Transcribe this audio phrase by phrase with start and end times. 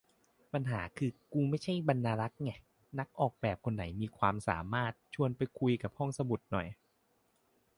[0.53, 2.51] ปัญหาคือ กรูไม่ใช่บรรณารักษ์ไง
[2.99, 6.67] นักออกแบบคนไหนมีความสามารถ ช่วยไปคุยกับห้องสมุดหน่อย